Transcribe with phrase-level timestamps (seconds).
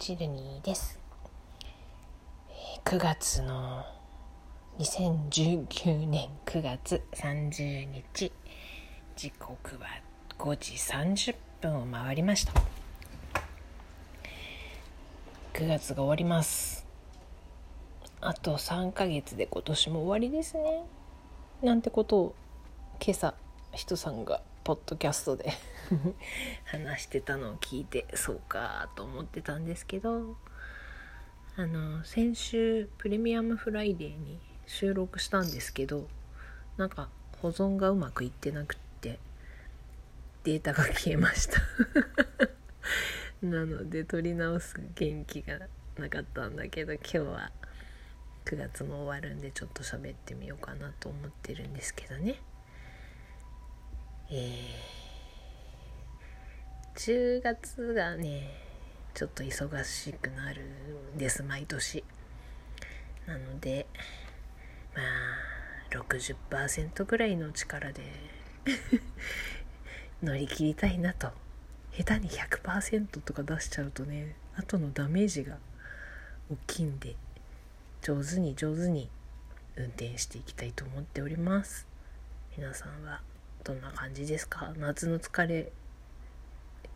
[0.00, 0.98] チルニーです。
[2.86, 3.84] 9月の
[4.78, 8.32] 2019年9月30日
[9.14, 9.88] 時刻は
[10.38, 12.54] 5時30分を回りました。
[15.52, 16.86] 9月が終わります。
[18.22, 20.82] あと3ヶ月で今年も終わりですね。
[21.62, 22.34] なんてことを
[23.04, 23.34] 今朝
[23.74, 25.52] 人さんがポッドキャストで
[26.66, 30.36] 話してたのを聞いてそうかと思ってたんですけど
[31.56, 36.08] あの先週プレミアムフライデーに収録したんですけど
[36.76, 37.08] なんか
[37.42, 39.18] 保存がうまくいってなくって
[40.44, 41.60] データが消えました。
[43.46, 45.58] なので撮り直す元気が
[45.96, 47.52] なかったんだけど今日は
[48.44, 52.36] 9月も終わるんでちょっと喋ってみようかなと思ってるんですけどね。
[54.32, 58.48] えー、10月がね
[59.12, 60.62] ちょっと忙しくなる
[61.14, 62.04] んです毎年。
[63.26, 63.86] なので
[64.94, 68.02] まあ60%ぐらいの力で
[70.22, 71.32] 乗り切りたいなと。
[71.92, 75.58] 下手に100%とか出しちゃうとね後のダメージが
[76.48, 77.16] 大きいんで
[78.00, 79.10] 上手に上手に
[79.74, 81.88] 運転していきたいと思っております。
[82.56, 83.22] 皆さんは。
[83.64, 84.72] どんな感じですか？
[84.78, 85.72] 夏の疲れ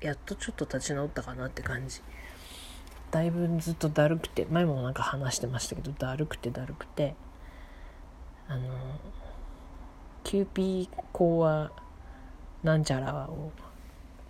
[0.00, 2.00] やっとちょっと立ち直ったかなって感じ。
[3.10, 7.14] だいぶずっとだるくて前もなんか話してましたけどだるくてだるくて。
[8.50, 8.98] あの
[10.24, 11.70] キューピーコーワ
[12.62, 13.52] なんちゃらを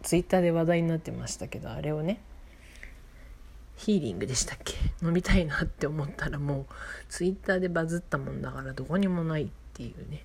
[0.03, 2.21] ツイッターで話題になってましたけどあれをね
[3.77, 4.75] ヒーリングでしたっけ？
[5.07, 6.67] 飲みたいなって思ったらもう
[7.09, 10.25] ツイッターでバズったもんだからどこにもないっていうね。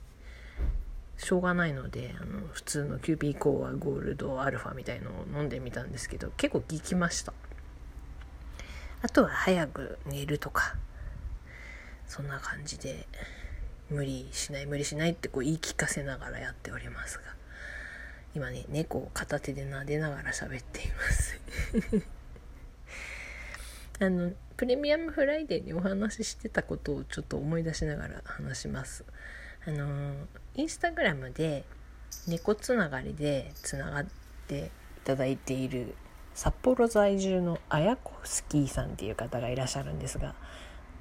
[1.18, 7.34] しょうがないのであの普通のキューピーコーワゴールドアルファみたいのを飲んでみたんですけど結構効きました。
[9.02, 10.76] あとは早く寝るとか
[12.08, 13.06] そんな感じで
[13.90, 17.24] 無理しない無理しないってこう言い聞かせながらやっておりますが
[18.34, 21.40] 今ね猫を片手で撫でながら喋っています。
[24.00, 29.06] あのプレミアムフライデーにお話ししてたことをちょっと思い出しながら話します。
[29.68, 31.64] あのインスタグラムで
[32.28, 34.06] 猫つながりでつながっ
[34.48, 35.96] ていただいている
[36.34, 40.36] 札幌在住のあやこスキーさんっていう方がいらっしゃるんですが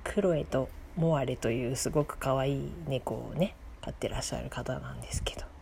[0.05, 5.53] クロエとモアレというすごく可愛い猫をね飼ってらっしゃる方なんですけど。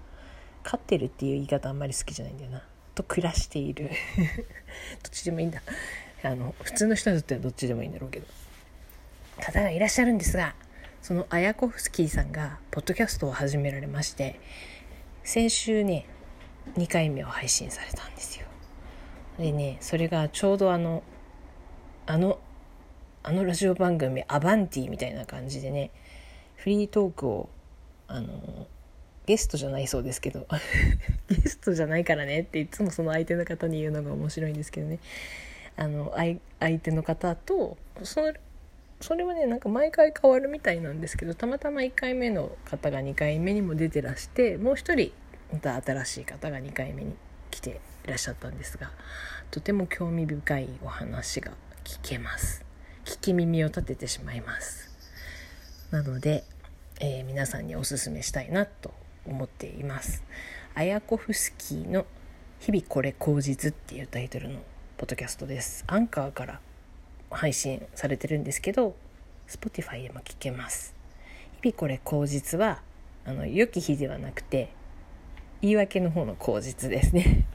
[0.63, 2.63] 飼ってるっていう言い方あんまり好きじゃないんだよな。
[2.95, 3.91] と暮らしている。
[5.03, 5.63] どっちでもいいんだ。
[6.23, 8.27] あの普通の人にとってはどっちでもいいんだろうけど。
[9.41, 10.55] 方がいらっしゃるんですが
[11.03, 14.39] そのアヤコフスキーさんがポッドキャストを始められまして
[15.25, 16.07] 先週ね
[16.77, 18.47] 2回目を配信されたんですよ。
[19.39, 21.03] でねそれがちょうどあの
[22.07, 22.39] あの
[23.23, 25.91] あのラジオ番組「アバンティ」みたいな感じでね
[26.57, 27.49] フリートークを
[28.07, 28.67] あの
[29.25, 30.47] ゲストじゃないそうですけど
[31.29, 34.99] ゲストじゃないからねっていつもその相手の方に言うのが面白いんですけどね。
[35.77, 38.21] あの相手の方とそ
[39.01, 45.13] それはねなんか毎回変わるみたいなんですけどたまたま1回目の方が2回目にも出てらしてもう一人
[45.53, 47.15] また新しい方が2回目に
[47.51, 48.91] 来ていらっしゃったんですが
[49.51, 51.53] とても興味深いお話が
[51.85, 52.65] 聞けます。
[53.05, 54.91] 聞き耳を立ててしまいます。
[55.91, 56.45] なので、
[57.01, 58.95] えー、皆さんにおすすめしたいなと
[59.27, 60.23] 思っています。
[60.75, 62.07] アヤコフスキーの
[62.61, 64.61] 「日々これ口実」っていうタイトルの
[64.97, 65.83] ポッドキャストです。
[65.89, 66.61] アンカーから
[67.31, 68.95] 配信されてるんですけど
[69.49, 70.95] Spotify でも聞けます。
[71.63, 72.83] 日々これ口実は
[73.25, 74.73] あの良き日ではなくて
[75.61, 77.47] 言い訳の方の口実ですね。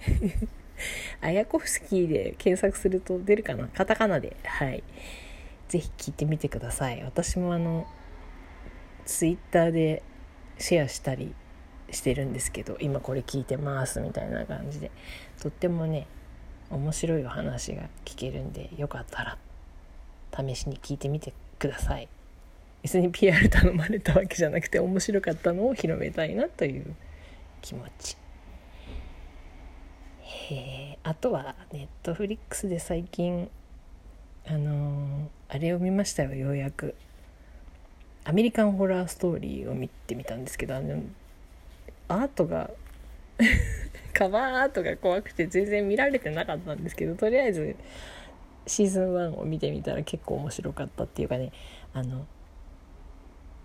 [1.21, 3.67] アヤコフスキーで検索すると出るかな？
[3.69, 4.37] カタカナで。
[4.43, 4.83] はい。
[5.67, 7.01] 是非聞いてみてください。
[7.03, 7.87] 私もあの
[9.05, 10.03] ツイッターで
[10.59, 11.33] シェアしたり
[11.89, 14.91] してるんですけど今これ聞いてますみたいな感じで。
[15.41, 16.07] とってもね
[16.69, 19.37] 面白いお話が聞けるんでよかったら
[20.35, 22.07] 試しに聞いてみてください。
[22.83, 26.95] 別に PR 頼まれたわけじゃなくて面白かったのを広めたいなという
[27.61, 28.17] 気持ち。
[30.21, 33.49] へあとはネットフリックスで最近
[34.47, 36.95] あのー、あれを見ましたよようやく。
[38.27, 41.03] アメリカンホラーストーリーを見てみたんですけどあの
[42.07, 42.71] アートが
[44.13, 47.75] カバーアートが怖くて全然見られてなかったんですけどとりあえず
[48.67, 51.51] シーズン1を見てみたら結構面白かったっていうかね
[51.93, 52.25] あの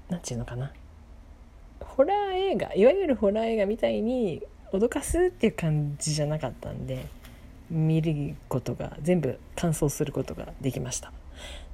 [0.08, 0.73] 何て言うのかな。
[1.81, 4.43] ホラー映画いわゆるホラー映画みたいに
[4.73, 7.06] 脅かすっていう感じじゃなかったんで
[7.70, 11.12] 見ることが全部完走することができました。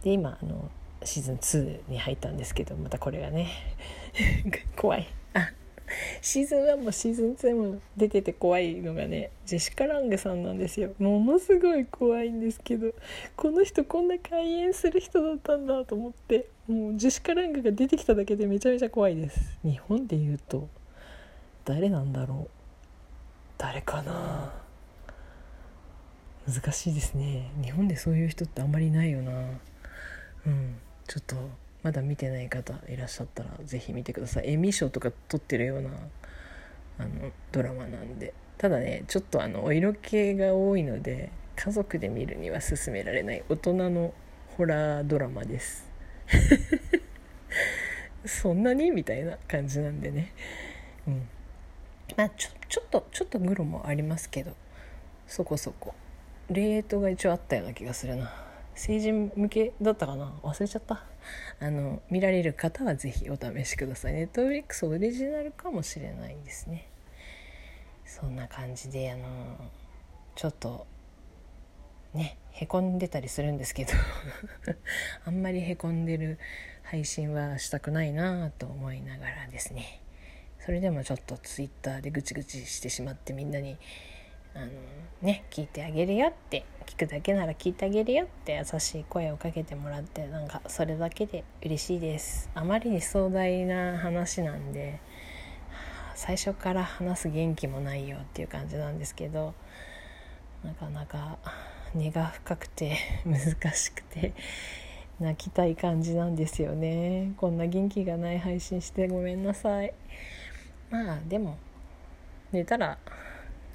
[0.02, 0.70] で今あの
[1.02, 3.48] シーズン2に入ったんですけどまたこれがね
[4.76, 5.06] 怖い。
[6.20, 10.92] シーズン1もシーズン2も出てて怖いのがねジェシカ・ラングさんなんですよ。
[10.98, 12.92] ものすごい怖いんですけど
[13.36, 19.58] この人こんな開演する人だったんだと思ってもうジェシカ・ラングが出てきただけでめちゃめちゃ怖いです。
[19.62, 20.68] 日本で言うと
[21.64, 22.50] 誰なんだろう。
[23.58, 24.52] 誰かな。
[26.46, 27.50] 難しいですね。
[27.62, 29.32] 日本でそういう人ってあんまりないよな。
[30.46, 30.76] うん。
[31.08, 31.36] ちょっと
[31.86, 34.50] まだ見てない方いらっしゃったら是非見てください。
[34.50, 35.90] エミー賞とか撮ってるような
[36.98, 38.34] あのドラマなんで。
[38.58, 44.12] ただねちょっとあのお色気が多いので家族で見るには勧められない大人の
[44.56, 45.88] ホラードラマです。
[48.26, 50.32] そんなにみたいな感じなんでね。
[51.06, 51.28] うん。
[52.16, 54.56] まあちょちょっとちょっとグロもありますけど
[55.28, 55.94] そこそこ。
[56.50, 58.32] レートが一応あったような気がするな。
[58.74, 60.32] 成人向けだったかな？
[60.42, 61.04] 忘れちゃった。
[61.60, 66.88] あの見られる方は是非お試しくださいネットフリックスオリジナルかもしれないですね。
[68.04, 69.24] そんな感じであの
[70.34, 70.86] ちょっと
[72.14, 73.92] ねへこんでたりするんですけど。
[75.24, 76.38] あんまりへこんでる
[76.82, 80.00] 配信はしたくないなと思いながらですね。
[80.60, 83.76] それでもちょっとツイッターでぐちぐちしてしまってみんなに
[84.56, 84.66] あの
[85.22, 92.48] ね聞いてあげるよって聞くだけなら聞いてあげるよって優しい声をかけてもらってなんかそれだけで嬉しいです。
[92.54, 95.00] あまりに壮大な話なんで
[96.14, 99.54] 最初から話す元気もないよっていう感じなんですけど
[100.64, 101.38] なかなか
[101.94, 103.40] 根が深くて 難
[103.74, 104.32] しくて
[105.20, 107.32] 泣きたい感じなんですよね。
[107.36, 109.92] こんな元気がない配信してごめんなさい。
[110.90, 111.58] まあでも
[112.52, 112.98] 寝たら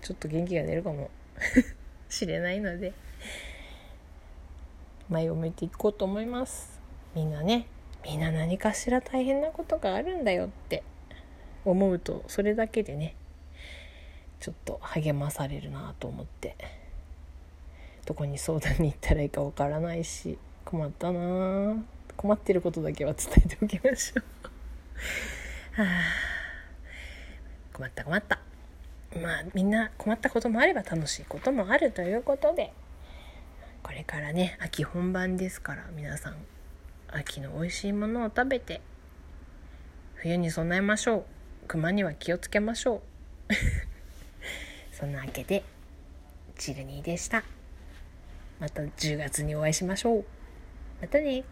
[0.02, 1.10] ちょっと元気が出るかも。
[2.10, 2.94] しれないので。
[5.10, 6.80] 前を向いていこうと思います。
[7.16, 7.68] みんなね。
[8.04, 10.84] みんな何かしら大変なことがあるんだよって。
[11.64, 13.16] 思うとそれだけでね。
[14.40, 16.56] ちょっと励まされるなと思って。
[18.06, 20.38] どこに相談に行ったらいいかわからないし。
[20.66, 21.84] 困ったな。
[22.18, 24.22] 困ってることだけは 伝えておきましょ
[25.78, 25.82] う。
[25.82, 26.02] はあ。
[27.74, 28.41] 困った困った。
[29.20, 32.72] まあみんな困ったこともあれば楽しいこともあるということで
[33.84, 36.36] これからね秋本番ですから皆さん
[37.08, 38.82] 秋の美味しいものを食べて
[40.22, 41.26] 冬に備えましょう。
[41.68, 43.02] 熊には気をつけましょ
[43.50, 43.54] う。
[44.94, 45.64] そんなわけで
[46.58, 47.44] チルニーでした。
[48.60, 50.26] また10月にお会いしましょう。
[51.02, 51.44] またね。